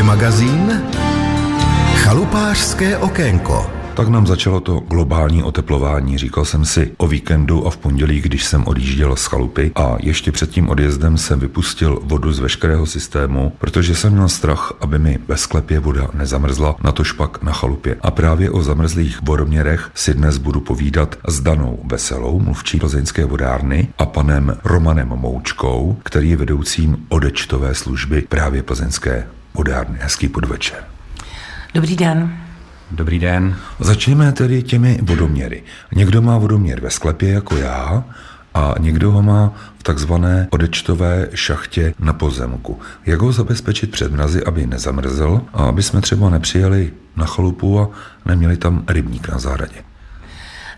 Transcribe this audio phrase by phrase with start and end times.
[0.00, 0.82] Chalupy magazín
[1.94, 6.18] Chalupářské okénko tak nám začalo to globální oteplování.
[6.18, 10.32] Říkal jsem si o víkendu a v pondělí, když jsem odjížděl z chalupy a ještě
[10.32, 15.18] před tím odjezdem jsem vypustil vodu z veškerého systému, protože jsem měl strach, aby mi
[15.28, 17.96] ve sklepě voda nezamrzla, na to špak na chalupě.
[18.00, 23.88] A právě o zamrzlých vodoměrech si dnes budu povídat s Danou Veselou, mluvčí plzeňské vodárny
[23.98, 29.98] a panem Romanem Moučkou, který je vedoucím odečtové služby právě plzeňské vodárny.
[30.00, 30.84] Hezký podvečer.
[31.74, 32.36] Dobrý den.
[32.90, 33.56] Dobrý den.
[33.80, 35.62] Začněme tedy těmi vodoměry.
[35.94, 38.04] Někdo má vodoměr ve sklepě jako já
[38.54, 42.78] a někdo ho má v takzvané odečtové šachtě na pozemku.
[43.06, 47.90] Jak ho zabezpečit před mrazy, aby nezamrzl a aby jsme třeba nepřijeli na chalupu a
[48.26, 49.89] neměli tam rybník na zahradě?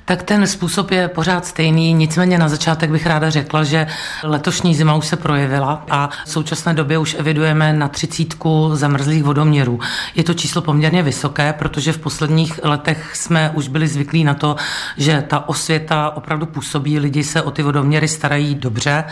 [0.05, 3.87] Tak ten způsob je pořád stejný, nicméně na začátek bych ráda řekla, že
[4.23, 9.81] letošní zima už se projevila a v současné době už evidujeme na třicítku zamrzlých vodoměrů.
[10.15, 14.57] Je to číslo poměrně vysoké, protože v posledních letech jsme už byli zvyklí na to,
[14.97, 19.05] že ta osvěta opravdu působí, lidi se o ty vodoměry starají dobře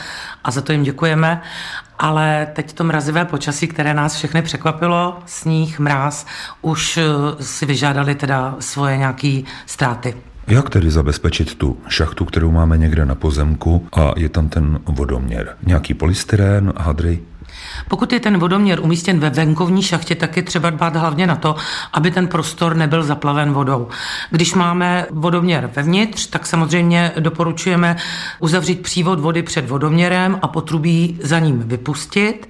[0.45, 1.43] a za to jim děkujeme
[2.03, 6.27] ale teď to mrazivé počasí, které nás všechny překvapilo, sníh, mráz,
[6.63, 6.99] už
[7.41, 10.30] si vyžádali teda svoje nějaké ztráty.
[10.49, 15.57] Jak tedy zabezpečit tu šachtu, kterou máme někde na pozemku a je tam ten vodoměr?
[15.67, 17.21] Nějaký polystyrén, hadry?
[17.89, 21.57] Pokud je ten vodoměr umístěn ve venkovní šachtě, tak je třeba dbát hlavně na to,
[21.93, 23.89] aby ten prostor nebyl zaplaven vodou.
[24.31, 27.97] Když máme vodoměr vevnitř, tak samozřejmě doporučujeme
[28.39, 32.49] uzavřít přívod vody před vodoměrem a potrubí za ním vypustit.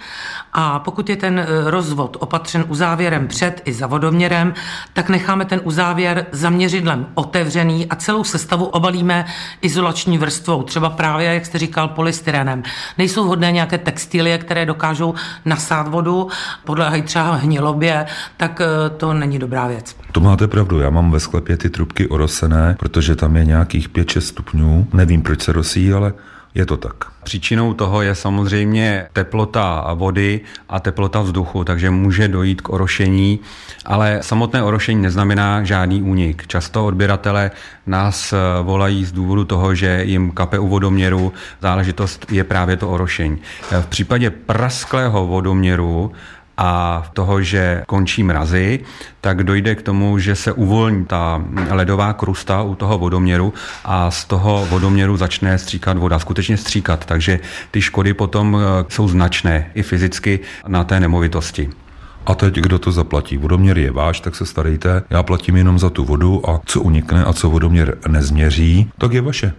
[0.52, 4.54] A pokud je ten e, rozvod opatřen uzávěrem před i za vodoměrem,
[4.92, 9.26] tak necháme ten uzávěr zaměřidlem otevřený a celou sestavu obalíme
[9.62, 12.62] izolační vrstvou, třeba právě, jak jste říkal, polystyrenem.
[12.98, 16.28] Nejsou vhodné nějaké textilie, které dokážou nasát vodu,
[16.64, 19.96] podléhají třeba hnilobě, tak eh, to není dobrá věc.
[20.12, 24.20] To máte pravdu, já mám ve sklepě ty trubky orosené, protože tam je nějakých 5-6
[24.20, 24.86] stupňů.
[24.92, 26.12] Nevím, proč se rosí, ale
[26.54, 26.94] je to tak.
[27.24, 33.40] Příčinou toho je samozřejmě teplota vody a teplota vzduchu, takže může dojít k orošení,
[33.86, 36.46] ale samotné orošení neznamená žádný únik.
[36.46, 37.50] Často odběratele
[37.86, 42.88] nás eh, volají z důvodu toho, že jim kape u vodoměru, záležitost je právě to
[42.90, 43.38] orošení.
[43.80, 46.12] V případě prasklého vodoměru
[46.60, 48.80] a toho, že končí mrazy,
[49.20, 53.54] tak dojde k tomu, že se uvolní ta ledová krusta u toho vodoměru
[53.84, 57.40] a z toho vodoměru začne stříkat voda, skutečně stříkat, takže
[57.70, 61.70] ty škody potom eh, jsou značné i fyzicky na té nemovitosti.
[62.26, 63.36] A teď kdo to zaplatí?
[63.36, 65.02] Vodoměr je váš, tak se starejte.
[65.10, 69.20] Já platím jenom za tu vodu a co unikne a co vodoměr nezměří, tak je
[69.20, 69.52] vaše.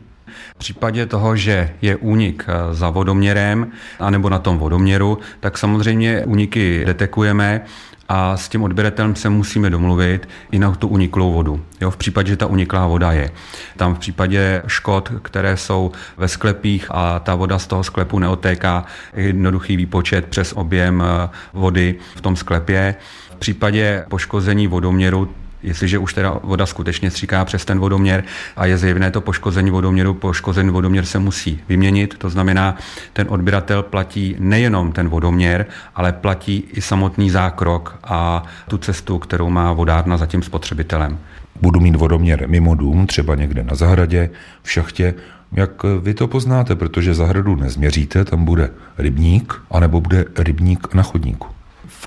[0.61, 6.23] V případě toho, že je únik eh, za vodoměrem anebo na tom vodoměru, tak samozřejmě
[6.25, 7.61] úniky detekujeme
[8.09, 11.65] a s tím odběratelem se musíme domluvit i na tu uniklou vodu.
[11.81, 13.31] Jo, v případě, že ta uniklá voda je.
[13.77, 18.85] Tam v případě škod, které jsou ve sklepích a ta voda z toho sklepu neotéká,
[19.13, 22.95] jednoduchý výpočet přes objem eh, vody v tom sklepě.
[23.35, 25.29] V případě poškození vodoměru
[25.63, 28.23] Jestliže už teda voda skutečně stříká přes ten vodoměr
[28.55, 32.17] a je zjevné to poškození vodoměru, poškozený vodoměr se musí vyměnit.
[32.17, 32.77] To znamená,
[33.13, 39.49] ten odběratel platí nejenom ten vodoměr, ale platí i samotný zákrok a tu cestu, kterou
[39.49, 41.19] má vodárna za tím spotřebitelem.
[41.61, 44.29] Budu mít vodoměr mimo dům, třeba někde na zahradě,
[44.63, 45.13] v šachtě,
[45.51, 51.47] jak vy to poznáte, protože zahradu nezměříte, tam bude rybník, anebo bude rybník na chodníku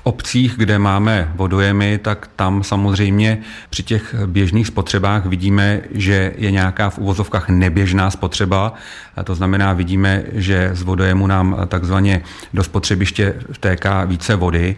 [0.03, 3.37] obcích, kde máme vodojemy, tak tam samozřejmě
[3.69, 8.73] při těch běžných spotřebách vidíme, že je nějaká v uvozovkách neběžná spotřeba.
[9.15, 12.21] A to znamená, vidíme, že z vodojemu nám takzvaně
[12.53, 14.75] do spotřebiště vtéká více vody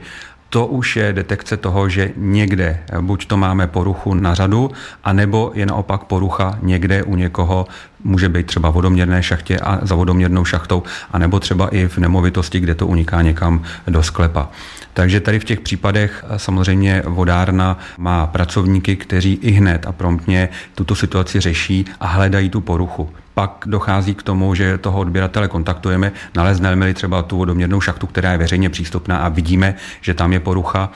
[0.49, 4.71] to už je detekce toho, že někde buď to máme poruchu na řadu,
[5.03, 7.67] anebo je naopak porucha někde u někoho,
[8.03, 12.75] může být třeba vodoměrné šachtě a za vodoměrnou šachtou, anebo třeba i v nemovitosti, kde
[12.75, 14.49] to uniká někam do sklepa.
[14.93, 20.95] Takže tady v těch případech samozřejmě vodárna má pracovníky, kteří i hned a promptně tuto
[20.95, 26.93] situaci řeší a hledají tu poruchu pak dochází k tomu, že toho odběratele kontaktujeme, nalezneme
[26.93, 30.89] třeba tu vodoměrnou šachtu, která je veřejně přístupná a vidíme, že tam je porucha,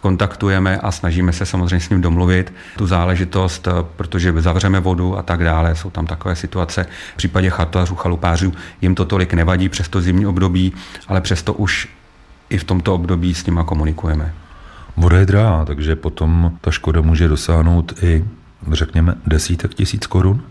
[0.00, 5.44] kontaktujeme a snažíme se samozřejmě s ním domluvit tu záležitost, protože zavřeme vodu a tak
[5.44, 5.74] dále.
[5.74, 6.86] Jsou tam takové situace.
[7.12, 10.72] V případě chatařů, chalupářů jim to tolik nevadí přes to zimní období,
[11.08, 11.88] ale přesto už
[12.50, 14.34] i v tomto období s nima komunikujeme.
[14.96, 18.24] Voda je drahá, takže potom ta škoda může dosáhnout i,
[18.72, 20.42] řekněme, desítek tisíc korun?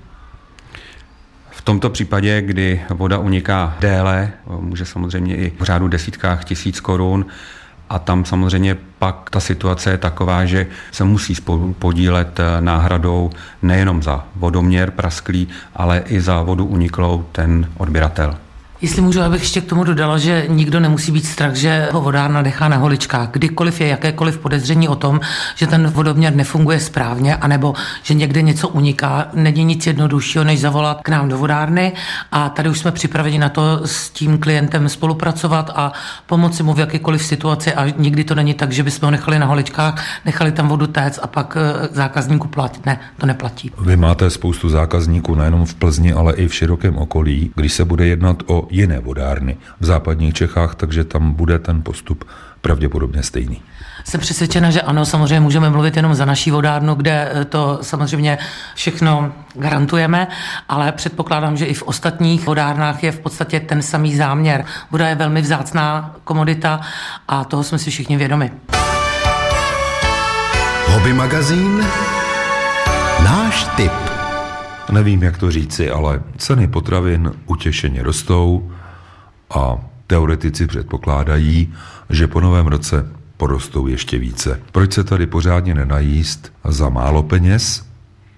[1.51, 7.25] V tomto případě, kdy voda uniká déle, může samozřejmě i v řádu desítkách tisíc korun,
[7.89, 11.35] a tam samozřejmě pak ta situace je taková, že se musí
[11.79, 13.29] podílet eh, náhradou
[13.61, 18.48] nejenom za vodoměr prasklý, ale i za vodu uniklou ten odběratel.
[18.81, 22.41] Jestli můžu, abych ještě k tomu dodala, že nikdo nemusí být strach, že ho vodárna
[22.41, 23.29] nechá na holičkách.
[23.31, 25.19] Kdykoliv je jakékoliv podezření o tom,
[25.55, 27.73] že ten vodoměr nefunguje správně, anebo
[28.03, 31.93] že někde něco uniká, není nic jednoduššího, než zavolat k nám do vodárny.
[32.31, 35.93] A tady už jsme připraveni na to s tím klientem spolupracovat a
[36.25, 37.73] pomoci mu v jakékoliv situaci.
[37.73, 41.19] A nikdy to není tak, že bychom ho nechali na holičkách, nechali tam vodu téct
[41.21, 42.85] a pak eh, zákazníku platit.
[42.85, 43.71] Ne, to neplatí.
[43.81, 48.07] Vy máte spoustu zákazníků nejenom v Plzni, ale i v širokém okolí, když se bude
[48.07, 52.25] jednat o jiné vodárny v západních Čechách, takže tam bude ten postup
[52.61, 53.61] pravděpodobně stejný.
[54.03, 58.37] Jsem přesvědčena, že ano, samozřejmě můžeme mluvit jenom za naší vodárnu, kde eh, to samozřejmě
[58.75, 60.27] všechno garantujeme,
[60.69, 64.65] ale předpokládám, že i v ostatních vodárnách je v podstatě ten samý záměr.
[64.91, 66.81] Voda je velmi vzácná komodita
[67.27, 68.51] a toho jsme si všichni vědomi.
[70.87, 71.85] Hobby magazín
[73.23, 74.08] Náš tip.
[74.91, 78.71] Nevím, jak to říci, ale ceny potravin utěšeně rostou
[79.55, 79.77] a
[80.07, 81.73] teoretici předpokládají,
[82.09, 84.59] že po novém roce porostou ještě více.
[84.71, 87.85] Proč se tady pořádně nenajíst za málo peněz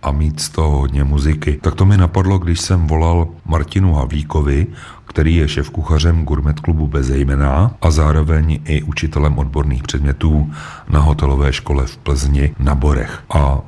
[0.02, 1.60] a mít z toho hodně muziky?
[1.62, 4.68] Tak to mi napadlo, když jsem volal Martinu Havlíkovi,
[5.06, 10.52] který je šéf kuchařem Gourmet klubu Bezejmená a zároveň i učitelem odborných předmětů
[10.90, 13.24] na hotelové škole v Plzni na Borech.
[13.30, 13.60] A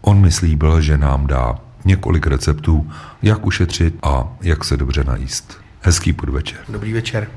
[0.00, 1.54] on mi slíbil, že nám dá
[1.86, 2.90] několik receptů,
[3.22, 5.60] jak ušetřit a jak se dobře najíst.
[5.80, 6.58] Hezký podvečer.
[6.68, 7.28] Dobrý večer.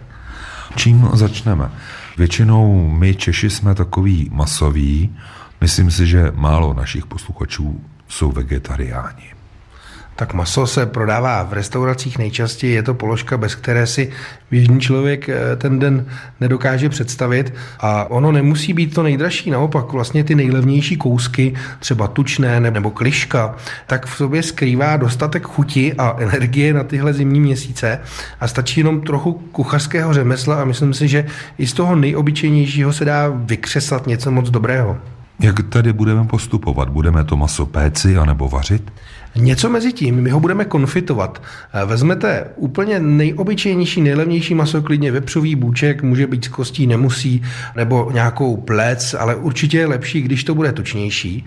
[0.76, 1.72] Čím začneme?
[2.18, 5.16] Většinou my Češi jsme takový masoví.
[5.62, 9.39] Myslím si, že málo našich posluchačů jsou vegetariáni.
[10.20, 14.12] Tak maso se prodává v restauracích nejčastěji, je to položka, bez které si
[14.52, 16.06] běžný člověk eh, ten den
[16.40, 17.54] nedokáže představit.
[17.80, 23.56] A ono nemusí být to nejdražší, naopak vlastně ty nejlevnější kousky, třeba tučné nebo kliška,
[23.88, 28.00] tak v sobě skrývá dostatek chuti a energie na tyhle zimní měsíce.
[28.40, 31.26] A stačí jenom trochu kuchařského řemesla a myslím si, že
[31.58, 34.98] i z toho nejobyčejnějšího se dá vykřesat něco moc dobrého.
[35.40, 36.90] Jak tady budeme postupovat?
[36.90, 38.92] Budeme to maso péci anebo vařit?
[39.36, 41.42] Něco mezi tím, my ho budeme konfitovat.
[41.86, 47.42] Vezmete úplně nejobyčejnější, nejlevnější maso, klidně vepřový bůček, může být z kostí, nemusí,
[47.76, 51.46] nebo nějakou plec, ale určitě je lepší, když to bude tučnější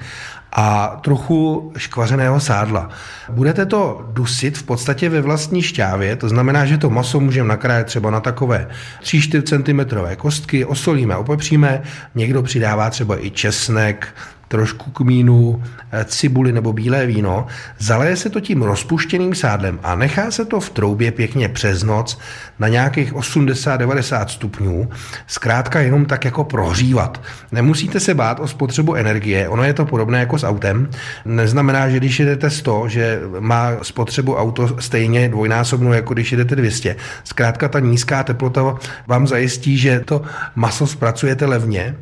[0.52, 2.88] a trochu škvařeného sádla.
[3.28, 7.86] Budete to dusit v podstatě ve vlastní šťávě, to znamená, že to maso můžeme nakrájet
[7.86, 8.68] třeba na takové
[9.02, 11.82] 3-4 cm kostky, osolíme, opepříme,
[12.14, 14.14] někdo přidává třeba i česnek,
[14.52, 15.62] trošku kmínu,
[15.92, 17.46] eh, cibuli nebo bílé víno,
[17.78, 22.18] zaleje se to tím rozpuštěným sádlem a nechá se to v troubě pěkně přes noc
[22.58, 24.88] na nějakých 80-90 stupňů,
[25.26, 27.22] zkrátka jenom tak jako prohřívat.
[27.52, 30.90] Nemusíte se bát o spotřebu energie, ono je to podobné jako s autem.
[31.24, 36.96] Neznamená, že když jedete 100, že má spotřebu auto stejně dvojnásobnou, jako když jedete 200.
[37.24, 38.74] Zkrátka ta nízká teplota
[39.06, 40.22] vám zajistí, že to
[40.54, 41.96] maso zpracujete levně,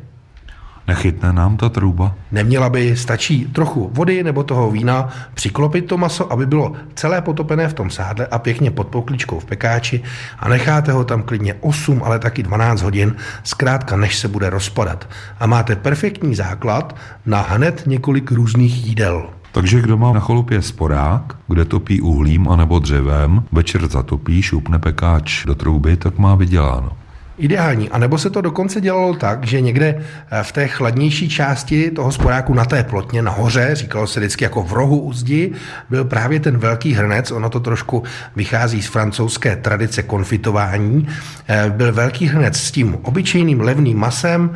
[0.87, 2.15] Nechytne nám ta trouba?
[2.31, 7.67] Neměla by, stačí trochu vody nebo toho vína, přiklopit to maso, aby bylo celé potopené
[7.67, 10.03] v tom sádle a pěkně pod pokličkou v pekáči
[10.39, 15.09] a necháte ho tam klidně 8, ale taky 12 hodin, zkrátka než se bude rozpadat.
[15.39, 19.29] A máte perfektní základ na hned několik různých jídel.
[19.51, 25.45] Takže kdo má na chalupě sporák, kde topí uhlím anebo dřevem, večer zatopí, šupne pekáč
[25.45, 27.00] do trouby, tak má vyděláno.
[27.41, 27.89] Ideální.
[27.89, 32.11] A nebo se to dokonce dělalo tak, že někde eh, v té chladnější části toho
[32.11, 35.51] sporáku na té plotně nahoře, říkalo se vždycky jako v rohu u zdi,
[35.89, 38.03] byl právě ten velký hrnec, ono to trošku
[38.35, 41.07] vychází z francouzské tradice konfitování,
[41.47, 44.51] eh, byl velký hrnec s tím obyčejným levným masem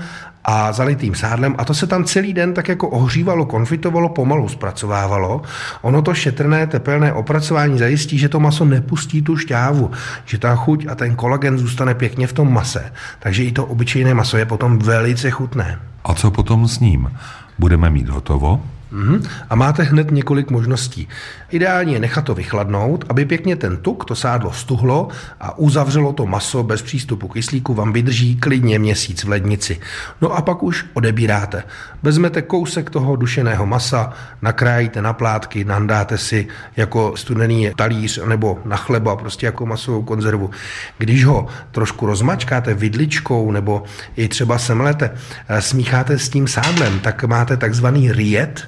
[0.46, 5.42] a zalitým sádlem a to se tam celý den tak jako ohřívalo, konfitovalo, pomalu zpracovávalo.
[5.82, 9.92] Ono to šetrné tepelné opracování zajistí, že to maso nepustí tu šťávu,
[10.26, 12.92] že ta chuť a ten kolagen zůstane pěkně v tom mase.
[13.20, 15.80] Takže i to obyčejné maso je potom velice chutné.
[16.04, 17.12] A co potom s ním?
[17.60, 18.62] Budeme mít hotovo?
[18.96, 19.28] Mm-hmm.
[19.50, 21.08] A máte hned několik možností.
[21.52, 25.08] Ideálně je nechat to vychladnout, aby pěkně ten tuk, to sádlo stuhlo
[25.40, 29.80] a uzavřelo to maso bez přístupu kyslíku, vám vydrží klidně měsíc v lednici.
[30.22, 31.64] No a pak už odebíráte.
[32.04, 36.48] Vezmete kousek toho dušeného masa, nakrájíte na plátky, nandáte si
[36.78, 40.50] jako studený talíř nebo na chleba, prostě jako masovou konzervu.
[40.98, 43.84] Když ho trošku rozmačkáte vidličkou nebo
[44.16, 45.12] i třeba semlete,
[45.48, 48.68] eh, smícháte s tím sádlem, tak máte takzvaný riet,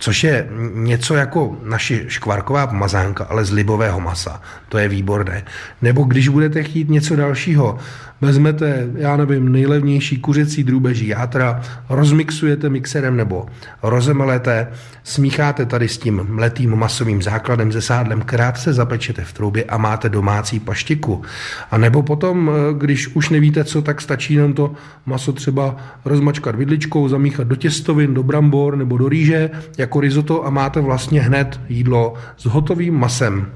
[0.00, 4.42] což je něco jako naše škvarková mazánka, ale z libového masa.
[4.68, 5.44] To je výborné.
[5.82, 7.78] Nebo když budete chtít něco dalšího,
[8.20, 13.46] vezmete, já nevím, nejlevnější kuřecí drůbeží játra, rozmixujete mixerem nebo
[13.82, 14.68] rozemelete,
[15.04, 20.08] smícháte tady s tím mletým masovým základem ze sádlem, krátce zapečete v troubě a máte
[20.08, 21.22] domácí paštiku.
[21.70, 24.72] A nebo potom, když už nevíte co, tak stačí nám to
[25.06, 29.50] maso třeba rozmačkat vidličkou, zamíchat do těstovin, do brambor nebo do rýže
[29.90, 33.46] jako risotto a máte vlastně hned jídlo s hotovým masem.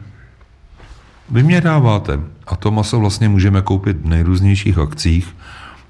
[1.31, 5.37] Vy mě dáváte a to maso vlastně můžeme koupit v nejrůznějších akcích,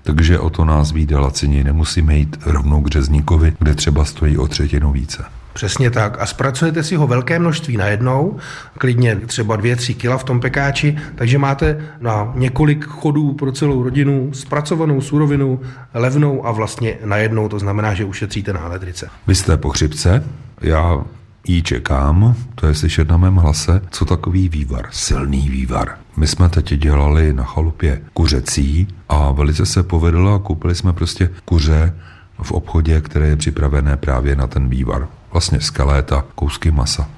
[0.02, 1.64] takže o to nás vyjde lacině.
[1.64, 5.24] Nemusíme jít rovnou k řezníkovi, kde třeba stojí o třetinu více.
[5.54, 6.16] Přesně tak.
[6.20, 8.37] A zpracujete si ho velké množství najednou,
[8.78, 14.30] klidně třeba 2-3 kila v tom pekáči, takže máte na několik chodů pro celou rodinu
[14.32, 15.61] zpracovanou surovinu,
[15.94, 19.08] levnou a vlastně najednou, to znamená, že ušetříte na elektrice.
[19.26, 20.25] Vy jste po chřipce,
[20.61, 21.04] já
[21.49, 25.88] jí čekám, to je slyšet na mém hlase, co takový vývar, silný vývar.
[26.16, 31.30] My jsme teď dělali na chalupě kuřecí a velice se povedlo a koupili jsme prostě
[31.44, 31.94] kuře
[32.42, 35.08] v obchodě, které je připravené právě na ten vývar.
[35.34, 37.08] Vlastně skelet a kousky masa.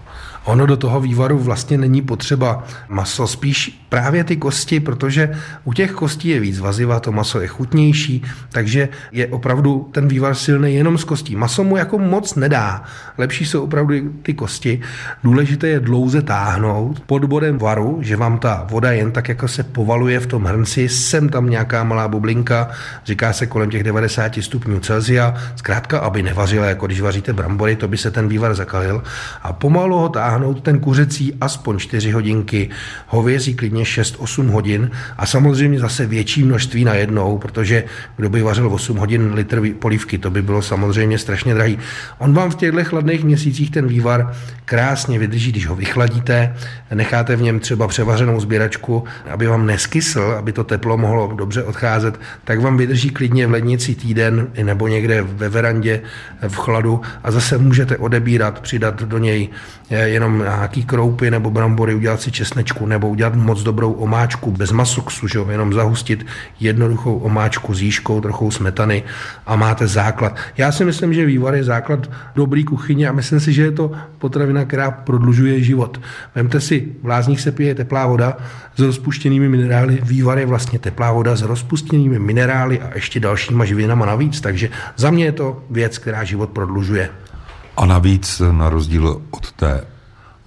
[0.47, 5.35] Ono do toho vývaru vlastně není potřeba maso, spíš právě ty kosti, protože
[5.65, 10.35] u těch kostí je víc vaziva, to maso je chutnější, takže je opravdu ten vývar
[10.35, 11.37] silný jenom z kostí.
[11.37, 12.83] Maso mu jako moc nedá,
[13.19, 14.81] lepší jsou opravdu ty kosti.
[15.25, 19.63] Důležité je dlouze táhnout pod bodem varu, že vám ta voda jen tak jako se
[19.63, 22.69] povaluje v tom hrnci, sem tam nějaká malá bublinka,
[23.05, 27.89] říká se kolem těch 90 stupňů Celsia, zkrátka, aby nevařila, jako když vaříte brambory, to
[27.89, 29.03] by se ten vývar zakalil
[29.43, 32.69] a pomalu ho táhnout táhnout ten kuřecí aspoň 4 hodinky,
[33.07, 37.85] hovězí klidně 6-8 hodin a samozřejmě zase větší množství na jednou, protože
[38.17, 41.79] kdo by vařil 8 hodin litr polívky, to by bylo samozřejmě strašně drahý.
[42.19, 46.55] On vám v těchto chladných měsících ten vývar krásně vydrží, když ho vychladíte,
[46.95, 52.21] necháte v něm třeba převařenou sběračku, aby vám neskysl, aby to teplo mohlo dobře odcházet,
[52.45, 56.01] tak vám vydrží klidně v lednici týden nebo někde ve verandě
[56.49, 59.49] v chladu a zase můžete odebírat, přidat do něj
[59.91, 65.29] jenom nějaký kroupy nebo brambory, udělat si česnečku nebo udělat moc dobrou omáčku bez masoxu,
[65.29, 65.47] že jo?
[65.51, 66.27] jenom zahustit
[66.61, 69.03] jednoduchou omáčku s jížkou, trochou smetany
[69.47, 70.37] a máte základ.
[70.57, 73.91] Já si myslím, že vývar je základ dobrý kuchyně a myslím si, že je to
[74.19, 76.01] potravina, která prodlužuje život.
[76.35, 78.37] Vemte si, v lázních se pije teplá voda
[78.77, 84.07] s rozpuštěnými minerály, vývar je vlastně teplá voda s rozpuštěnými minerály a ještě dalšíma živinama
[84.07, 87.09] navíc, takže za mě je to věc, která život prodlužuje.
[87.77, 89.96] A navíc na rozdíl od té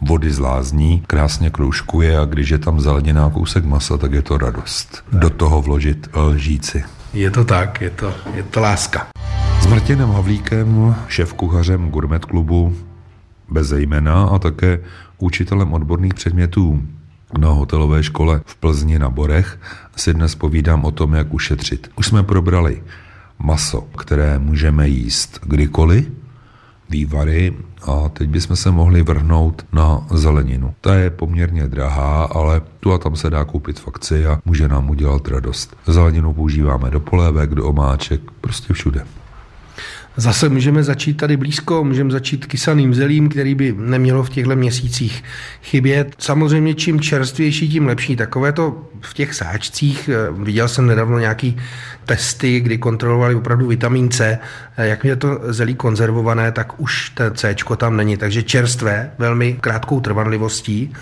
[0.02, 4.38] vody z lázní krásně kroužkuje a když je tam zelenina kousek masa, tak je to
[4.38, 5.04] radost.
[5.12, 6.84] Do toho vložit lžíci.
[7.14, 9.08] Je to tak, je to, je to láska.
[9.62, 12.76] S Martinem Havlíkem, šéf-kuchařem Gourmet klubu
[13.50, 14.80] bez jména a také
[15.18, 16.82] učitelem odborných předmětů
[17.38, 19.60] na hotelové škole v Plzni na Borech
[19.96, 21.92] si dnes povídám o tom, jak ušetřit.
[21.96, 22.84] Už jsme probrali
[23.40, 26.12] maso, které můžeme jíst kdykoliv,
[26.90, 27.54] vývary
[27.88, 30.74] a teď bychom se mohli vrhnout na zeleninu.
[30.82, 34.68] Ta je poměrně drahá, ale tu a tam se dá koupit v akci a může
[34.68, 35.78] nám udělat radost.
[35.88, 39.06] Zeleninu používáme do polévek, do omáček, prostě všude.
[40.20, 45.24] Zase můžeme začít tady blízko, můžeme začít kysaným zelím, který by nemělo v těchto měsících
[45.64, 46.16] chybět.
[46.18, 48.16] Samozřejmě čím čerstvější, tím lepší.
[48.16, 51.58] Takové to v těch sáčcích, eh, viděl jsem nedávno nějaký
[52.10, 54.40] testy, kdy kontrolovali opravdu vitamin C.
[54.78, 58.18] Jak je to zelí konzervované, tak už ten C tam není.
[58.18, 60.94] Takže čerstvé, velmi krátkou trvanlivostí.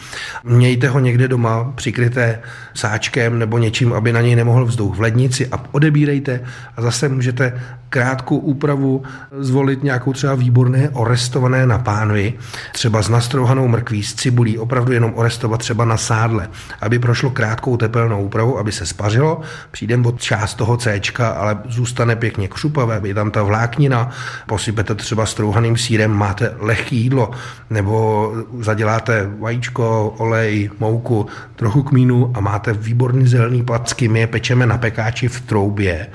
[0.44, 2.40] Mějte ho někde doma, přikryté
[2.74, 6.42] sáčkem nebo něčím, aby na něj nemohl vzduch v lednici a odebírejte
[6.78, 7.54] a zase můžete
[7.90, 9.04] krátkou úpravu
[9.40, 12.34] zvolit nějakou třeba výborné orestované na pánvi,
[12.72, 16.50] třeba s nastrouhanou mrkví, s cibulí, opravdu jenom orestovat třeba na sádle,
[16.82, 20.97] aby prošlo krátkou tepelnou úpravu, aby se spařilo, přijdem od část toho C,
[21.28, 24.10] ale zůstane pěkně křupavé, je tam ta vláknina,
[24.46, 27.32] posypete třeba strouhaným sírem, máte lehké jídlo,
[27.70, 34.66] nebo zaděláte vajíčko, olej, mouku, trochu kmínu a máte výborný zelený placky, my je pečeme
[34.66, 36.08] na pekáči v troubě,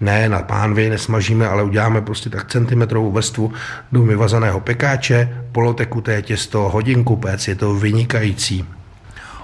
[0.00, 3.52] ne na pánvi, nesmažíme, ale uděláme prostě tak centimetrovou vrstvu
[3.92, 8.64] do vyvazaného pekáče, polotekuté těsto, hodinku péc, je to vynikající.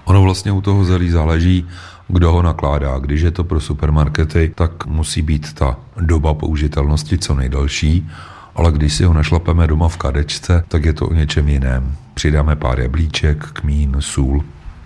[0.05, 1.69] Ono vlastně u toho zelí záleží,
[2.09, 2.99] kdo ho nakládá.
[2.99, 8.09] Když je to pro supermarkety, tak musí být ta doba použitelnosti co nejdelší,
[8.55, 11.97] ale když si ho našlapeme doma v kadečce, tak je to o něčem jiném.
[12.15, 14.45] Přidáme pár jablíček, kmín, sůl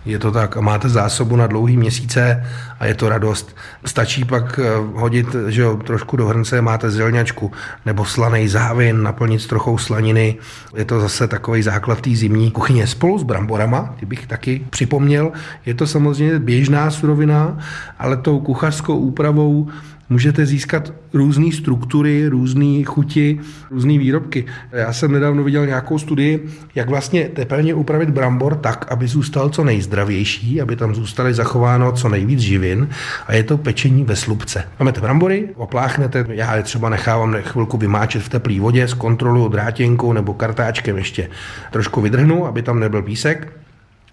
[0.08, 2.44] Je to tak máte zásobu na dlouhý měsíce
[2.80, 3.56] a je to radost.
[3.84, 7.52] Stačí pak eh, hodit že jo, trošku do hrnce, máte zelňačku
[7.86, 10.36] nebo slaný závin, naplnit s trochou slaniny.
[10.76, 15.32] Je to zase takový základ té zimní kuchyně spolu s bramborama, ty bych taky připomněl.
[15.66, 17.58] Je to samozřejmě běžná surovina,
[17.98, 19.68] ale tou kuchařskou úpravou
[20.10, 24.44] můžete získat různé struktury, různé chuti, různé výrobky.
[24.72, 29.64] Já jsem nedávno viděl nějakou studii, jak vlastně tepelně upravit brambor tak, aby zůstal co
[29.64, 32.88] nejzdravější, aby tam zůstaly zachováno co nejvíc živin
[33.26, 34.64] a je to pečení ve slupce.
[34.78, 40.12] Máme ty brambory, opláchnete, já je třeba nechávám chvilku vymáčet v teplé vodě, zkontroluju drátěnkou
[40.12, 41.30] nebo kartáčkem ještě
[41.72, 43.52] trošku vydrhnu, aby tam nebyl písek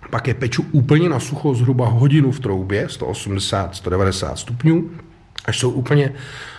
[0.09, 4.89] pak je peču úplně na sucho zhruba hodinu v troubě, 180-190 stupňů
[5.47, 6.13] až jsou úplně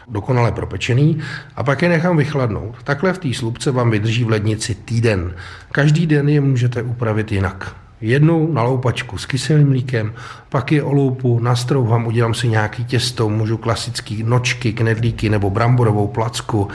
[0.09, 1.23] dokonale propečený
[1.57, 2.83] a pak je nechám vychladnout.
[2.85, 5.35] Takhle v té slupce vám vydrží v lednici týden.
[5.73, 7.86] Každý den je můžete upravit jinak.
[8.01, 10.13] Jednou na loupačku s kyselým mlíkem,
[10.49, 16.69] pak je oloupu, nastrouhám, udělám si nějaký těsto, můžu klasický nočky, knedlíky nebo bramborovou placku,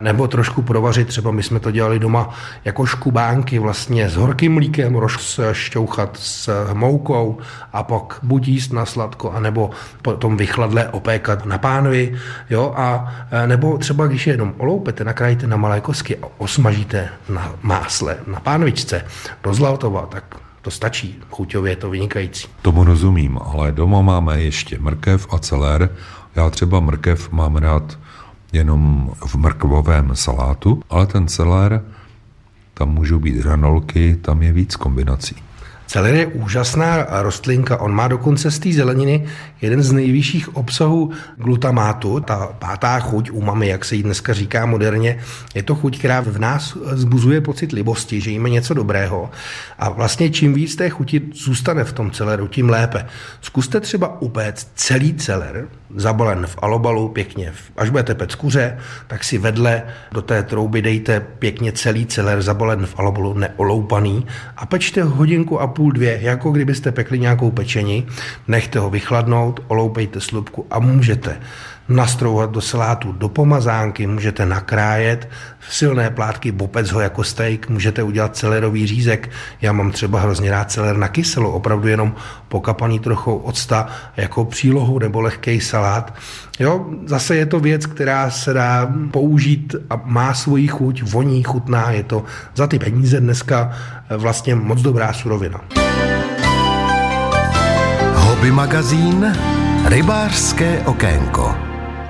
[0.00, 4.94] nebo trošku provařit, třeba my jsme to dělali doma jako škubánky vlastně s horkým mlíkem,
[4.94, 7.38] rozšťouchat s moukou
[7.72, 9.70] a pak buď jíst na sladko, anebo
[10.02, 12.14] potom vychladlé opékat na pánvi,
[12.50, 13.14] jo, a
[13.46, 18.40] nebo třeba když je jenom oloupete, nakrájíte na malé kosky a osmažíte na másle, na
[18.40, 19.04] pánvičce,
[19.42, 21.16] do zlatova, tak to stačí.
[21.30, 22.48] Chuťově je to vynikající.
[22.62, 25.90] Tomu rozumím, ale doma máme ještě mrkev a celer.
[26.36, 27.98] Já třeba mrkev mám rád
[28.52, 31.84] jenom v mrkvovém salátu, ale ten celer,
[32.74, 35.36] tam můžou být hranolky, tam je víc kombinací.
[35.88, 39.24] Celer je úžasná rostlinka, on má dokonce z té zeleniny
[39.60, 45.18] jeden z nejvyšších obsahů glutamátu, ta pátá chuť umami, jak se jí dneska říká moderně,
[45.54, 49.30] je to chuť, která v nás zbuzuje pocit libosti, že jíme něco dobrého.
[49.78, 53.06] A vlastně čím víc té chuti zůstane v tom celeru, tím lépe.
[53.40, 59.38] Zkuste třeba upéct celý celer, zabalen v alobalu, pěkně, až budete pec kuře, tak si
[59.38, 64.26] vedle do té trouby dejte pěkně celý celer zabalen v alobalu, neoloupaný
[64.56, 68.06] a pečte hodinku a půl, dvě, jako kdybyste pekli nějakou pečení,
[68.48, 71.40] nechte ho vychladnout, oloupejte slupku a můžete
[71.88, 75.28] nastrouhat do salátu, do pomazánky, můžete nakrájet
[75.70, 79.30] silné plátky, bopec ho jako steak, můžete udělat celerový řízek.
[79.62, 82.14] Já mám třeba hrozně rád celer na kyselo, opravdu jenom
[82.48, 86.14] pokapaný trochu octa jako přílohu nebo lehký salát.
[86.58, 91.90] Jo, zase je to věc, která se dá použít a má svoji chuť, voní, chutná,
[91.90, 92.24] je to
[92.54, 93.72] za ty peníze dneska
[94.16, 95.60] vlastně moc dobrá surovina.
[98.14, 99.36] Hobby magazín
[99.88, 101.67] Rybářské okénko.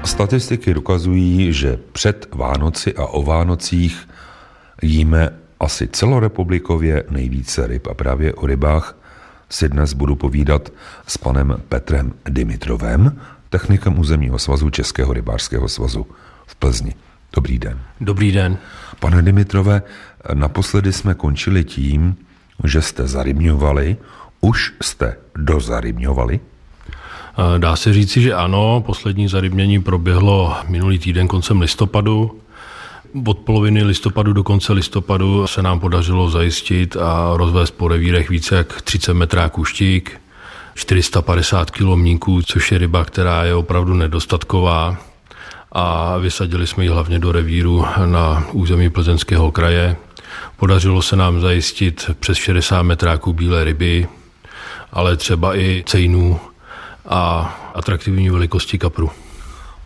[0.08, 4.08] Statistiky dokazují, že před Vánoci a o Vánocích
[4.82, 8.96] jíme asi celorepublikově nejvíce ryb a právě o rybách
[9.50, 10.72] si dnes budu povídat
[11.06, 16.06] s panem Petrem Dimitrovem, technikem územního svazu Českého rybářského svazu
[16.46, 16.94] v Plzni.
[17.32, 17.80] Dobrý den.
[18.00, 18.58] Dobrý den.
[19.00, 19.82] Pane Dimitrove,
[20.34, 22.16] naposledy jsme končili tím,
[22.64, 23.96] že jste zarybňovali,
[24.40, 26.40] už jste dozarybňovali?
[27.59, 28.83] Dá se říci, že ano.
[28.87, 32.40] Poslední zarybnění proběhlo minulý týden koncem listopadu.
[33.27, 38.57] Od poloviny listopadu do konce listopadu se nám podařilo zajistit a rozvést po revírech více
[38.57, 40.20] jak 30 metráků štík,
[40.74, 44.96] 450 kg mníků, což je ryba, která je opravdu nedostatková
[45.72, 49.96] a vysadili jsme ji hlavně do revíru na území Plzeňského kraje.
[50.57, 54.09] Podařilo se nám zajistit přes 60 metráků bílé ryby,
[54.92, 56.40] ale třeba i cejnů
[57.08, 59.10] a atraktivní velikosti kapru.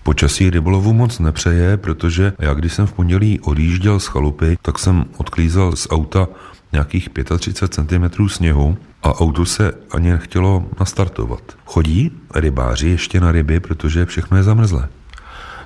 [0.03, 5.05] Počasí rybolovu moc nepřeje, protože já když jsem v pondělí odjížděl z chalupy, tak jsem
[5.17, 6.29] odklízel z auta
[6.73, 7.09] nějakých
[7.39, 11.41] 35 cm sněhu a auto se ani nechtělo nastartovat.
[11.65, 14.89] Chodí rybáři ještě na ryby, protože všechno je zamrzlé.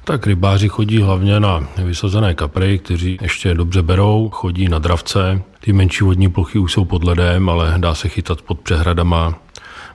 [0.05, 5.43] Tak rybáři chodí hlavně na vysazené kapry, kteří ještě dobře berou, chodí na dravce.
[5.61, 9.35] Ty menší vodní plochy už jsou pod ledem, ale dá se chytat pod přehradama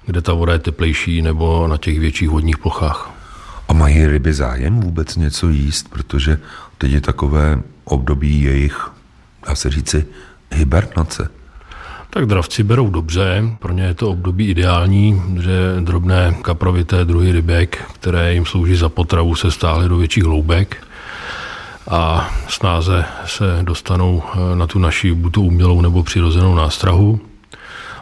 [0.06, 3.12] kde ta voda je teplejší, nebo na těch větších vodních plochách.
[3.68, 6.40] A mají ryby zájem vůbec něco jíst, protože
[6.78, 8.92] teď je takové období jejich,
[9.48, 10.06] dá se říci,
[10.52, 11.30] hibernace.
[12.10, 17.84] Tak dravci berou dobře, pro ně je to období ideální, že drobné kaprovité druhy rybek,
[17.94, 20.88] které jim slouží za potravu, se stáhly do větších hloubek
[21.90, 24.24] a snáze se dostanou
[24.56, 27.20] na tu naši buď umělou nebo přirozenou nástrahu.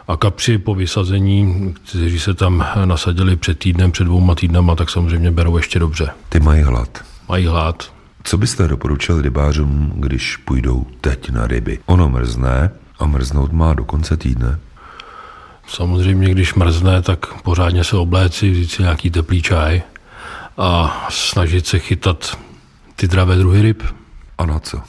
[0.09, 5.31] A kapři po vysazení, kteří se tam nasadili před týdnem, před dvouma týdnama, tak samozřejmě
[5.31, 6.09] berou ještě dobře.
[6.29, 7.05] Ty mají hlad.
[7.29, 7.93] Mají hlad.
[8.23, 11.79] Co byste doporučil rybářům, když půjdou teď na ryby?
[11.85, 14.59] Ono mrzne a mrznout má do konce týdne.
[15.67, 19.81] Samozřejmě, když mrzne, tak pořádně se obléci, vzít si nějaký teplý čaj
[20.57, 22.37] a snažit se chytat
[22.95, 23.83] ty dravé druhy ryb.
[24.37, 24.81] A na co?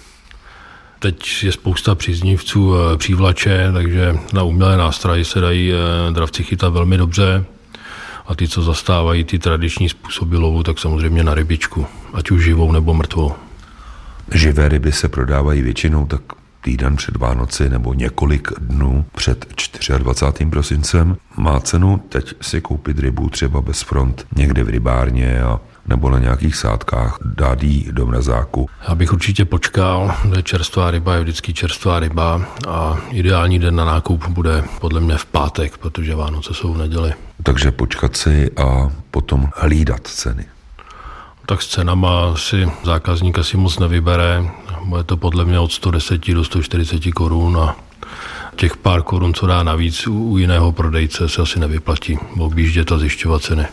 [1.02, 6.72] Teď je spousta příznivců eh, přívlače, takže na umělé nástrahy se dají eh, dravci chytat
[6.72, 7.44] velmi dobře.
[8.26, 12.72] A ty, co zastávají ty tradiční způsoby lovu, tak samozřejmě na rybičku, ať už živou
[12.72, 13.32] nebo mrtvou.
[14.34, 16.20] Živé ryby se prodávají většinou tak
[16.60, 19.46] týden před Vánoci nebo několik dnů před
[19.98, 20.50] 24.
[20.50, 21.16] prosincem.
[21.36, 26.18] Má cenu teď si koupit rybu třeba bez front někde v rybárně a nebo na
[26.18, 28.68] nějakých sádkách, dát jí do mrazáku.
[28.88, 33.84] Já bych určitě počkal, že čerstvá ryba je vždycky čerstvá ryba a ideální den na
[33.84, 37.12] nákup bude podle mě v pátek, protože Vánoce jsou v neděli.
[37.42, 40.44] Takže počkat si a potom hlídat ceny.
[41.46, 44.44] Tak s cenama si zákazník asi moc nevybere.
[44.84, 47.76] Bude to podle mě od 110 do 140 korun a
[48.56, 53.42] těch pár korun, co dá navíc u jiného prodejce, se asi nevyplatí objíždět a zjišťovat
[53.42, 53.66] ceny.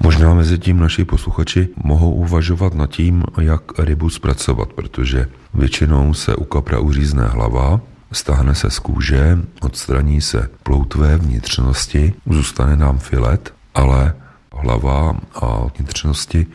[0.00, 6.36] Možná mezi tím naši posluchači mohou uvažovat nad tím, jak rybu zpracovat, protože většinou se
[6.36, 7.80] u kapra uřízne hlava,
[8.12, 14.14] stáhne se z kůže, odstraní se ploutvé vnitřnosti, zůstane nám filet, ale
[14.52, 16.46] hlava a vnitřnosti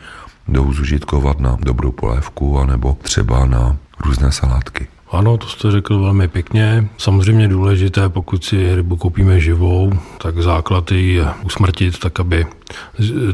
[0.50, 4.86] jdou zužitkovat na dobrou polévku anebo třeba na různé salátky.
[5.10, 6.88] Ano, to jste řekl velmi pěkně.
[6.98, 12.46] Samozřejmě důležité, pokud si rybu koupíme živou, tak základ je usmrtit, tak aby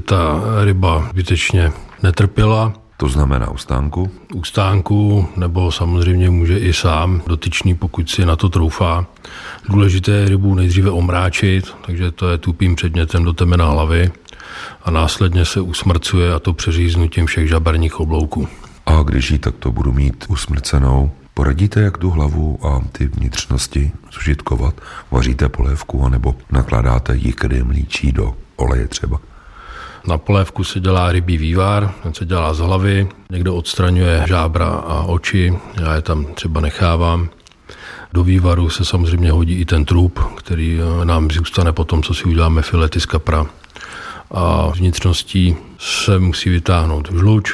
[0.04, 2.72] ta ryba zbytečně netrpěla.
[2.96, 4.10] To znamená u stánku?
[4.34, 9.06] U stánku, nebo samozřejmě může i sám dotyčný, pokud si na to troufá.
[9.68, 14.10] Důležité je rybu nejdříve omráčit, takže to je tupým předmětem do temena hlavy
[14.84, 18.48] a následně se usmrcuje a to přeříznutím všech žaberních oblouků.
[18.86, 24.74] A když ji takto budu mít usmrcenou, Poradíte, jak tu hlavu a ty vnitřnosti zužitkovat?
[25.10, 29.18] Vaříte polévku anebo nakládáte jikrý mlíčí do oleje třeba?
[30.06, 35.02] Na polévku se dělá rybí vývar, ten se dělá z hlavy, někdo odstraňuje žábra a
[35.02, 37.28] oči, já je tam třeba nechávám.
[38.12, 42.24] Do vývaru se samozřejmě hodí i ten trup, který nám zůstane po tom, co si
[42.24, 43.46] uděláme filety z kapra.
[44.30, 47.52] A vnitřností se musí vytáhnout žluč,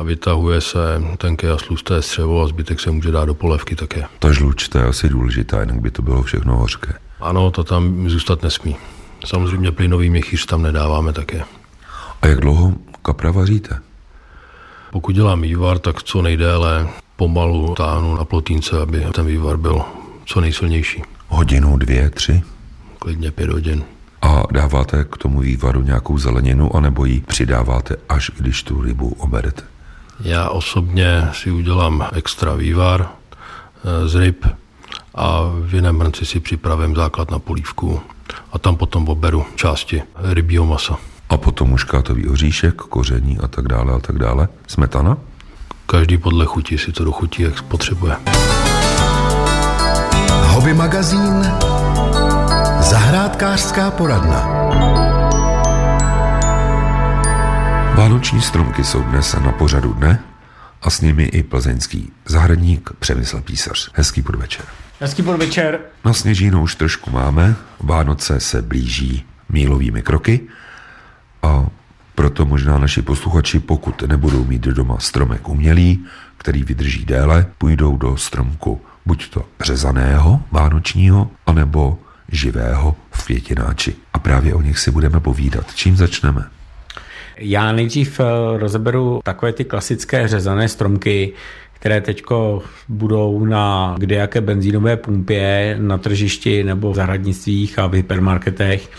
[0.00, 4.04] a vytahuje se tenké a slusté střevo a zbytek se může dát do polévky také.
[4.18, 6.92] Ta žluč, to je asi důležitá, jinak by to bylo všechno hořké.
[7.20, 8.76] Ano, to tam zůstat nesmí.
[9.24, 11.44] Samozřejmě plynový měchýř tam nedáváme také.
[12.22, 13.80] A jak dlouho kapra vaříte?
[14.90, 19.82] Pokud dělám vývar, tak co nejdéle pomalu táhnu na plotínce, aby ten vývar byl
[20.24, 21.02] co nejsilnější.
[21.28, 22.42] Hodinu, dvě, tři?
[22.98, 23.84] Klidně pět hodin.
[24.22, 29.62] A dáváte k tomu vývaru nějakou zeleninu, anebo ji přidáváte, až když tu rybu oberete?
[30.20, 34.46] Já osobně si udělám extra vývar eh, z ryb
[35.14, 38.00] a v jiném hrnci si připravím základ na polívku
[38.52, 40.96] a tam potom oberu části rybího masa.
[41.28, 44.48] A potom už kátový oříšek, koření a tak dále a tak dále.
[44.66, 45.16] Smetana?
[45.86, 48.16] Každý podle chuti si to dochutí, jak potřebuje.
[50.42, 51.46] Hobby magazín
[53.40, 54.40] Zahrádkářská poradna
[57.96, 60.20] Vánoční stromky jsou dnes na pořadu dne
[60.82, 63.90] a s nimi i plzeňský zahradník Přemysl Písař.
[63.94, 64.64] Hezký podvečer.
[65.00, 65.80] Hezký podvečer.
[66.04, 70.40] Na sněžínu už trošku máme, Vánoce se blíží mílovými kroky
[71.42, 71.66] a
[72.14, 78.16] proto možná naši posluchači, pokud nebudou mít doma stromek umělý, který vydrží déle, půjdou do
[78.16, 81.98] stromku buď to řezaného, vánočního, anebo
[82.32, 83.94] živého v květináči.
[84.12, 85.74] A právě o nich si budeme povídat.
[85.74, 86.44] Čím začneme?
[87.38, 88.24] Já nejdřív eh,
[88.58, 91.32] rozeberu takové ty klasické řezané stromky,
[91.72, 92.22] které teď
[92.88, 98.90] budou na kdejaké benzínové pumpě na tržišti nebo v zahradnictvích a v hypermarketech.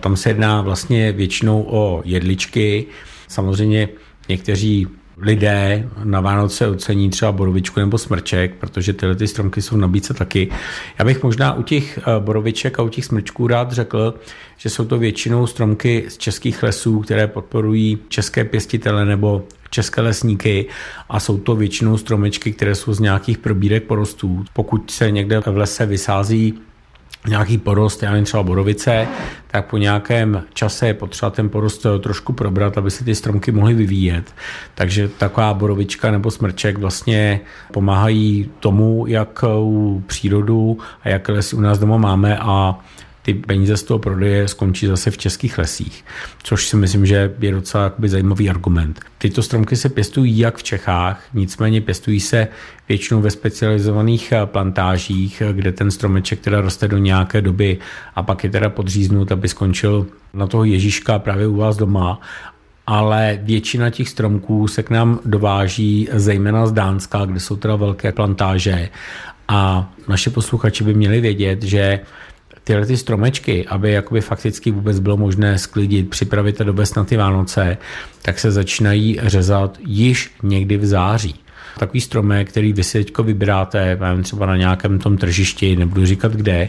[0.00, 2.86] Tam se jedná vlastně většinou o jedličky.
[3.28, 3.88] Samozřejmě
[4.28, 10.14] někteří lidé na Vánoce ocení třeba borovičku nebo smrček, protože tyhle ty stromky jsou nabídce
[10.14, 10.50] taky.
[10.98, 14.14] Já bych možná u těch eh, boroviček a u těch smrčků rád řekl,
[14.56, 20.66] že jsou to většinou stromky z českých lesů, které podporují české pěstitele nebo české lesníky
[21.08, 24.44] a jsou to většinou stromečky, které jsou z nějakých probírek porostů.
[24.52, 26.54] Pokud se někde v lese vysází
[27.28, 29.08] nějaký porost, já nevím, třeba borovice,
[29.46, 33.74] tak po nějakém čase je potřeba ten porost trošku probrat, aby se ty stromky mohly
[33.74, 34.34] vyvíjet.
[34.74, 37.40] Takže taková borovička nebo smrček vlastně
[37.72, 39.44] pomáhají tomu, jak
[40.06, 42.78] přírodu a jak lesy u nás doma máme a
[43.24, 46.04] ty peníze z toho prodeje skončí zase v českých lesích,
[46.42, 49.00] což si myslím, že je docela zajímavý argument.
[49.18, 52.48] Tyto stromky se pěstují jak v Čechách, nicméně pěstují se
[52.88, 57.78] většinou ve specializovaných eh, plantážích, kde ten stromeček teda roste do nějaké doby
[58.14, 62.20] a pak je teda podříznut, aby skončil na toho Ježíška právě u vás doma
[62.86, 68.12] ale většina těch stromků se k nám dováží zejména z Dánska, kde jsou teda velké
[68.12, 68.88] plantáže
[69.48, 72.00] a naše posluchači by měli vědět, že
[72.64, 77.16] tyhle ty stromečky, aby jakoby fakticky vůbec bylo možné sklidit, připravit a dovést na ty
[77.16, 77.76] Vánoce,
[78.22, 81.34] tak se začínají řezat již někdy v září.
[81.78, 86.68] Takový stromek, který vy si teďko vybíráte, třeba na nějakém tom tržišti, nebudu říkat kde,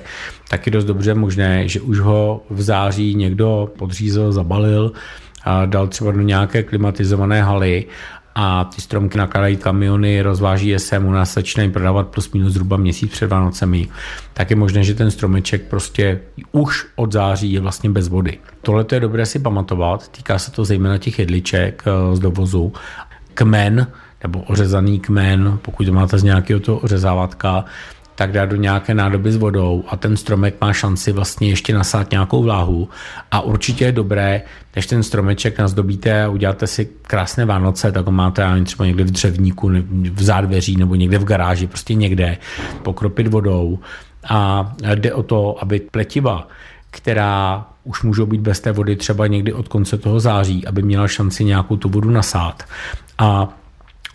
[0.50, 4.92] tak je dost dobře možné, že už ho v září někdo podřízl, zabalil,
[5.44, 7.86] a dal třeba do nějaké klimatizované haly
[8.36, 12.78] a ty stromky nakladají kamiony, rozváží je sem, u nás začínají prodávat plus minus zhruba
[12.78, 13.88] měsíc před Vánocemi,
[14.34, 16.20] tak je možné, že ten stromeček prostě
[16.52, 18.38] už od září je vlastně bez vody.
[18.62, 22.74] Tohle je dobré si pamatovat, týká se to zejména těch jedliček eh, z dovozu.
[23.34, 23.88] Kmen,
[24.24, 27.66] nebo ořezaný kmen, pokud to máte z nějakého toho ořezávatka,
[28.16, 32.12] tak dá do nějaké nádoby s vodou a ten stromek má šanci vlastně ještě nasát
[32.12, 32.90] nějakou vláhu
[33.32, 34.42] a určitě je dobré,
[34.76, 39.04] než ten stromeček nazdobíte a uděláte si krásné Vánoce, tak ho máte já třeba někde
[39.04, 39.72] v dřevníku,
[40.12, 42.38] v zádveří nebo někde v garáži, prostě někde,
[42.84, 43.80] pokropit vodou
[44.30, 46.48] a jde o to, aby pletiva,
[46.92, 51.08] která už můžou být bez té vody třeba někdy od konce toho září, aby měla
[51.08, 52.64] šanci nějakou tu vodu nasát.
[53.18, 53.50] A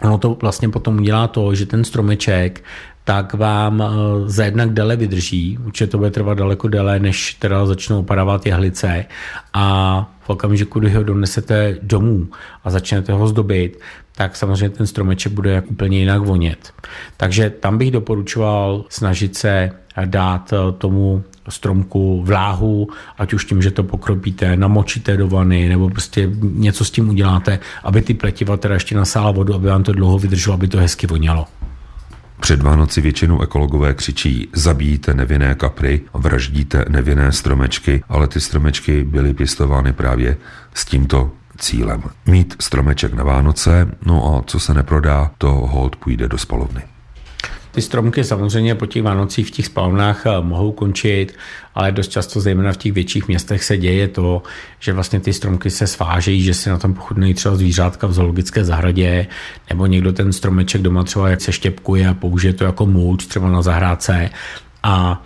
[0.03, 2.65] Ono to vlastně potom udělá to, že ten stromeček
[3.11, 3.87] tak vám eh,
[4.31, 5.59] za jednak déle vydrží.
[5.59, 9.05] Určitě to bude trvat daleko déle, než teda začnou padávat jehlice
[9.53, 9.65] a
[10.21, 12.29] v okamžiku, kdy ho donesete domů
[12.65, 13.81] a začnete ho zdobit,
[14.17, 16.73] tak samozřejmě ten stromeček bude úplně jinak vonět.
[17.17, 19.71] Takže tam bych doporučoval snažit se
[20.05, 25.89] dát eh, tomu stromku vláhu, ať už tím, že to pokropíte, namočíte do vany, nebo
[25.89, 29.93] prostě něco s tím uděláte, aby ty pletiva teda ještě nasála vodu, aby vám to
[29.93, 31.47] dlouho vydrželo, aby to hezky vonělo.
[32.41, 39.35] Před Vánoci většinou ekologové křičí zabíjíte nevinné kapry, vraždíte nevinné stromečky, ale ty stromečky byly
[39.35, 40.37] pěstovány právě
[40.75, 42.03] s tímto cílem.
[42.27, 46.83] Mít stromeček na Vánoce, no a co se neprodá, to hold půjde do spalovny.
[47.73, 51.37] Ty stromky samozřejmě po těch Vánocích v těch spalovnách eh, mohou končit,
[51.75, 54.43] ale dost často, zejména v těch větších městech, se děje to,
[54.79, 58.65] že vlastně ty stromky se svážejí, že si na tom pochutnají třeba zvířátka v zoologické
[58.65, 59.27] zahradě,
[59.71, 63.51] nebo někdo ten stromeček doma třeba jak se štěpkuje a použije to jako mulč třeba
[63.51, 64.31] na zahrádce.
[64.83, 65.23] A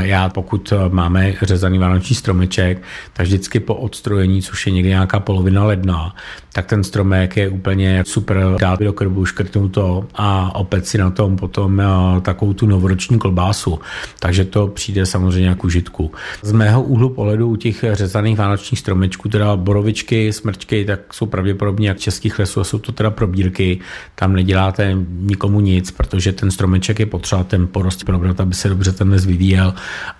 [0.00, 2.82] já pokud máme řezaný vánoční stromeček,
[3.12, 6.14] tak vždycky po odstrojení, což je někdy nějaká polovina ledna,
[6.52, 11.10] tak ten stromek je úplně super dát do krbu, škrtnout to a opět si na
[11.10, 11.84] tom potom eh,
[12.20, 13.78] takovou tu novoroční kolbásu.
[14.18, 16.12] Takže to přijde samozřejmě jako žitku.
[16.42, 21.88] Z mého úhlu pohledu u těch řezaných vánočních stromečků, teda borovičky, smrčky, tak jsou pravděpodobně
[21.88, 23.80] jak českých lesů a jsou to teda probírky.
[24.14, 28.92] Tam neděláte nikomu nic, protože ten stromeček je potřeba ten porost probrat, aby se dobře
[28.92, 29.61] ten les vyvíjel.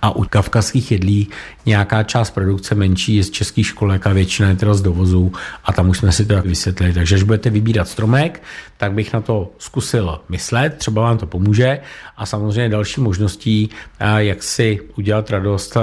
[0.02, 1.28] A u kavkazských jedlí
[1.66, 5.32] nějaká část produkce menší je z českých školek a většina je teda z dovozu
[5.64, 6.92] a tam už jsme si to vysvětlit.
[6.92, 8.42] Takže až budete vybírat stromek,
[8.76, 11.80] tak bych na to zkusil myslet, třeba vám to pomůže.
[12.16, 13.70] A samozřejmě další možností,
[14.16, 15.76] jak si udělat radost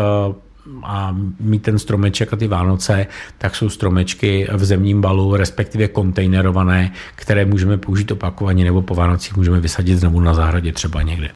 [0.83, 6.91] a mít ten stromeček a ty Vánoce, tak jsou stromečky v zemním balu, respektive kontejnerované,
[7.15, 11.29] které můžeme použít opakovaně nebo po Vánocích můžeme vysadit znovu na zahradě třeba někde.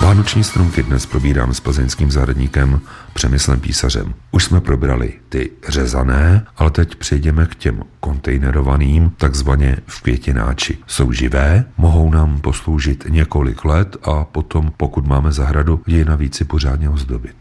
[0.00, 2.80] Vánoční stromky dnes probírám s plzeňským zahradníkem
[3.14, 4.14] Přemyslem Písařem.
[4.30, 10.78] Už jsme probrali ty řezané, ale teď přejdeme k těm kontejnerovaným, takzvaně v květináči.
[10.86, 16.44] Jsou živé, mohou nám posloužit několik let a potom, pokud máme zahradu, je navíc si
[16.44, 17.36] pořádně ozdobit.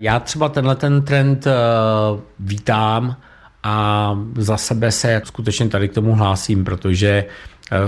[0.00, 1.52] Já třeba tenhle ten trend uh,
[2.40, 3.16] vítám
[3.62, 7.24] a za sebe se skutečně tady k tomu hlásím, protože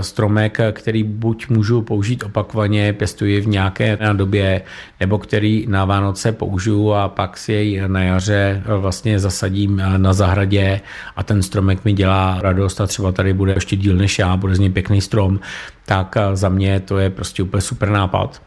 [0.01, 4.61] stromek, který buď můžu použít opakovaně, pěstuji v nějaké době,
[4.99, 9.97] nebo který na Vánoce použiju a pak si jej na jaře eh, vlastně zasadím eh,
[9.97, 10.81] na zahradě
[11.15, 14.55] a ten stromek mi dělá radost a třeba tady bude ještě díl než já, bude
[14.55, 15.39] z něj pěkný strom,
[15.85, 18.41] tak za mě to je prostě úplně super nápad.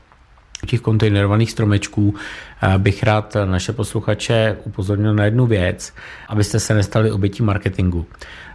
[0.66, 2.14] Těch kontejnerovaných stromečků
[2.78, 5.94] bych rád naše posluchače upozornil na jednu věc,
[6.28, 8.06] abyste se nestali obětí marketingu.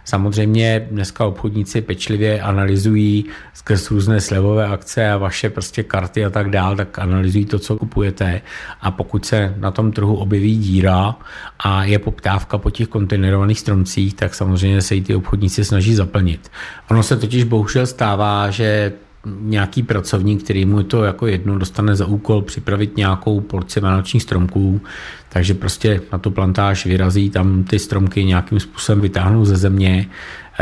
[0.04, 6.50] Samozřejmě dneska obchodníci pečlivě analyzují skrz různé slevové akce a vaše prostě karty a tak
[6.50, 8.40] dál, tak analyzují to, co kupujete
[8.80, 11.16] a pokud se na tom trhu objeví díra
[11.58, 16.50] a je poptávka po těch kontejnerovaných stromcích, tak samozřejmě se i ty obchodníci snaží zaplnit.
[16.90, 18.92] Ono se totiž bohužel stává, že
[19.26, 24.80] nějaký pracovník, který mu to jako jedno dostane za úkol připravit nějakou porci vánočních stromků,
[25.28, 30.06] takže prostě na tu plantáž vyrazí, tam ty stromky nějakým způsobem vytáhnou ze země,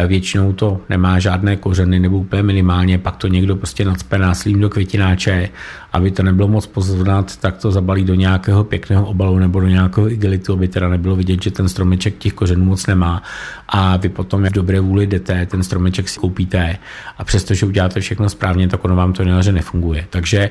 [0.07, 4.71] většinou to nemá žádné kořeny nebo úplně minimálně, pak to někdo prostě nadspe násilím do
[4.71, 5.49] květináče,
[5.93, 10.11] aby to nebylo moc poznat, tak to zabalí do nějakého pěkného obalu nebo do nějakého
[10.11, 13.23] igelitu, aby teda nebylo vidět, že ten stromeček těch kořenů moc nemá
[13.69, 16.77] a vy potom v dobré vůli jdete, ten stromeček si koupíte
[17.19, 20.07] a přestože uděláte všechno správně, tak ono vám to že nefunguje.
[20.11, 20.51] Takže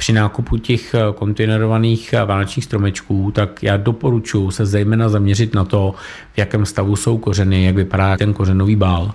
[0.00, 5.64] při nákupu těch eh, kontejnerovaných eh, vánočních stromečků, tak já doporučuji se zejména zaměřit na
[5.64, 5.94] to,
[6.34, 9.12] v jakém stavu jsou kořeny, jak vypadá ten kořenový bál.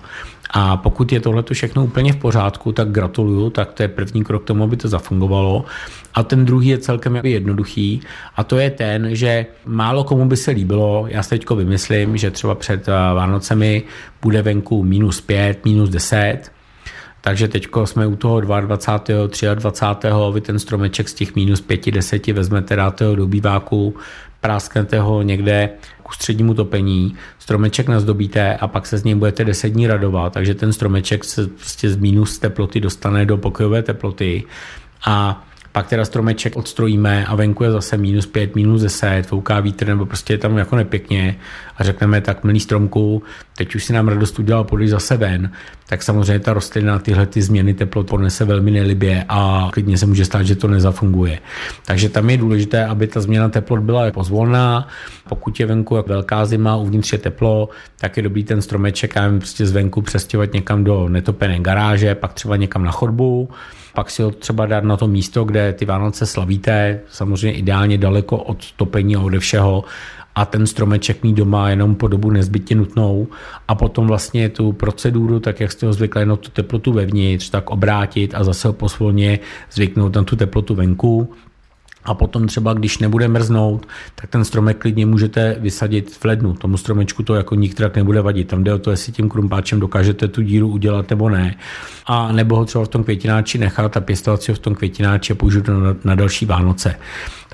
[0.50, 4.44] A pokud je tohle všechno úplně v pořádku, tak gratuluju, tak to je první krok
[4.44, 5.64] k tomu, aby to zafungovalo.
[6.14, 8.00] A ten druhý je celkem jednoduchý
[8.36, 12.30] a to je ten, že málo komu by se líbilo, já si teďko vymyslím, že
[12.30, 13.82] třeba před eh, Vánocemi
[14.22, 16.53] bude venku minus 5, minus 10,
[17.24, 19.54] takže teď jsme u toho 22.
[19.54, 20.08] 23.
[20.32, 23.96] Vy ten stromeček z těch minus 5, 10 vezmete, dáte ho do býváku,
[24.40, 25.70] prásknete ho někde
[26.08, 30.54] k střednímu topení, stromeček nazdobíte a pak se z něj budete 10 dní radovat, takže
[30.54, 34.44] ten stromeček se prostě z minus teploty dostane do pokojové teploty
[35.06, 39.86] a pak teda stromeček odstrojíme a venku je zase minus 5, minus 10, fouká vítr
[39.86, 41.36] nebo prostě je tam jako nepěkně
[41.76, 43.22] a řekneme tak, milý stromku,
[43.56, 45.50] teď už si nám radost udělal, půjdeš zase ven,
[45.88, 50.24] tak samozřejmě ta rostlina tyhle ty změny teplot ponese velmi nelibě a klidně se může
[50.24, 51.38] stát, že to nezafunguje.
[51.84, 54.88] Takže tam je důležité, aby ta změna teplot byla pozvolná.
[55.28, 57.68] Pokud je venku velká zima, uvnitř je teplo,
[58.00, 62.56] tak je dobrý ten stromeček a prostě zvenku přestěhovat někam do netopené garáže, pak třeba
[62.56, 63.48] někam na chodbu
[63.94, 68.36] pak si ho třeba dát na to místo, kde ty Vánoce slavíte, samozřejmě ideálně daleko
[68.36, 69.84] od topení a ode všeho.
[70.34, 73.26] A ten stromeček mít doma jenom po dobu nezbytně nutnou.
[73.68, 77.70] A potom vlastně tu proceduru, tak jak jste ho zvykli na tu teplotu vevnitř, tak
[77.70, 79.38] obrátit a zase ho posvolně
[79.72, 81.34] zvyknout na tu teplotu venku
[82.04, 86.52] a potom třeba, když nebude mrznout, tak ten stromek klidně můžete vysadit v lednu.
[86.52, 88.48] Tomu stromečku to jako nikterak nebude vadit.
[88.48, 91.54] Tam jde o to, jestli tím krumpáčem dokážete tu díru udělat nebo ne.
[92.06, 95.32] A nebo ho třeba v tom květináči nechat a pěstovat si ho v tom květináči
[95.32, 96.94] a použít na, na další Vánoce.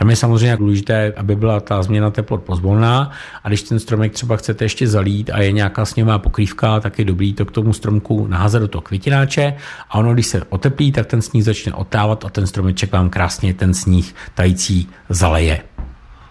[0.00, 3.10] Tam je samozřejmě důležité, aby byla ta změna teplot pozvolná
[3.44, 7.04] a když ten stromek třeba chcete ještě zalít a je nějaká sněhová pokrývka, tak je
[7.04, 9.54] dobrý to k tomu stromku naházet do toho květináče
[9.90, 13.54] a ono, když se oteplí, tak ten sníh začne otávat a ten stromeček vám krásně
[13.54, 15.60] ten sníh tající zaleje.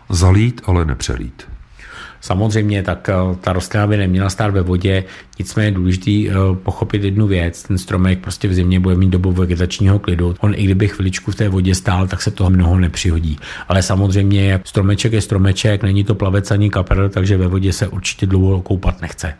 [0.09, 1.47] Zalít, ale nepřelít.
[2.21, 5.03] Samozřejmě, tak eh, ta rostlina by neměla stát ve vodě,
[5.39, 7.63] nicméně je důležité eh, pochopit jednu věc.
[7.63, 10.35] Ten stromek prostě v zimě bude mít dobu vegetačního klidu.
[10.39, 13.37] On i kdyby chviličku v té vodě stál, tak se toho mnoho nepřihodí.
[13.67, 18.25] Ale samozřejmě stromeček je stromeček, není to plavec ani kapr, takže ve vodě se určitě
[18.25, 19.33] dlouho koupat nechce.